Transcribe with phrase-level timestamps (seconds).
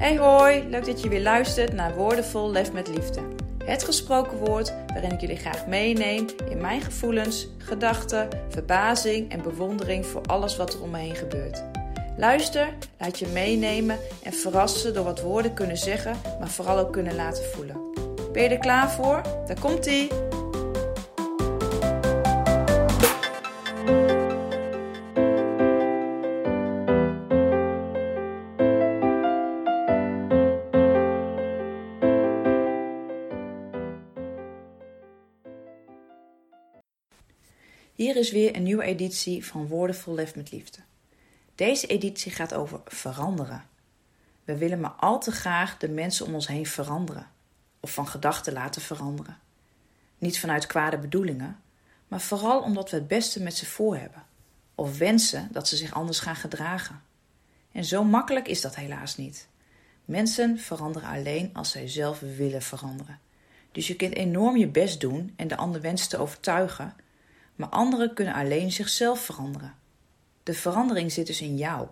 [0.00, 3.20] Hey hoi, leuk dat je weer luistert naar Woordenvol Lef met Liefde.
[3.64, 10.06] Het gesproken woord waarin ik jullie graag meeneem in mijn gevoelens, gedachten, verbazing en bewondering
[10.06, 11.64] voor alles wat er om me heen gebeurt.
[12.16, 12.68] Luister,
[12.98, 17.44] laat je meenemen en verrassen door wat woorden kunnen zeggen, maar vooral ook kunnen laten
[17.44, 17.76] voelen.
[18.32, 19.22] Ben je er klaar voor?
[19.46, 20.08] Daar komt ie!
[38.00, 40.78] Hier is weer een nieuwe editie van Woordenvol Lef met Liefde.
[41.54, 43.64] Deze editie gaat over veranderen.
[44.44, 47.30] We willen maar al te graag de mensen om ons heen veranderen,
[47.80, 49.38] of van gedachten laten veranderen.
[50.18, 51.60] Niet vanuit kwade bedoelingen,
[52.08, 54.24] maar vooral omdat we het beste met ze voor hebben,
[54.74, 57.02] of wensen dat ze zich anders gaan gedragen.
[57.72, 59.48] En zo makkelijk is dat helaas niet.
[60.04, 63.18] Mensen veranderen alleen als zij zelf willen veranderen.
[63.72, 66.94] Dus je kunt enorm je best doen en de ander wensen te overtuigen
[67.60, 69.74] maar anderen kunnen alleen zichzelf veranderen.
[70.42, 71.88] De verandering zit dus in jou.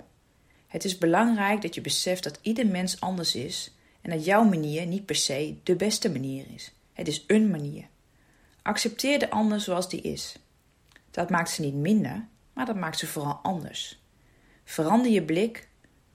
[0.67, 4.87] Het is belangrijk dat je beseft dat ieder mens anders is en dat jouw manier
[4.87, 6.73] niet per se de beste manier is.
[6.93, 7.85] Het is een manier.
[8.63, 10.37] Accepteer de ander zoals die is.
[11.11, 14.01] Dat maakt ze niet minder, maar dat maakt ze vooral anders.
[14.65, 15.69] Verander je blik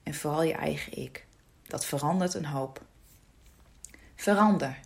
[0.04, 1.26] en vooral je eigen ik.
[1.68, 2.82] Dat verandert een hoop.
[4.16, 4.80] Verander.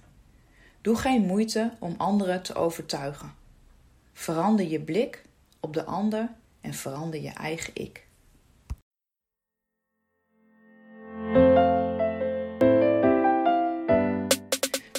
[0.81, 3.45] Doe geen moeite om anderen te overtuigen.
[4.19, 5.21] Verander je blik
[5.59, 6.29] op de ander
[6.61, 8.07] en verander je eigen ik.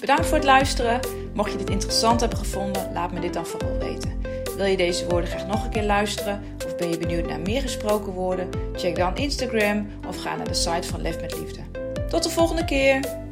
[0.00, 1.00] Bedankt voor het luisteren.
[1.34, 4.20] Mocht je dit interessant hebben gevonden, laat me dit dan vooral weten.
[4.56, 7.60] Wil je deze woorden graag nog een keer luisteren of ben je benieuwd naar meer
[7.60, 8.50] gesproken woorden?
[8.72, 11.60] Check dan Instagram of ga naar de site van Lef met Liefde.
[12.08, 13.26] Tot de volgende keer!